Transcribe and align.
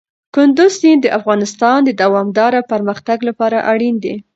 کندز 0.35 0.71
سیند 0.79 1.01
د 1.03 1.07
افغانستان 1.19 1.79
د 1.83 1.89
دوامداره 2.01 2.59
پرمختګ 2.71 3.17
لپاره 3.29 3.57
اړین 3.71 3.95
دي. 4.03 4.15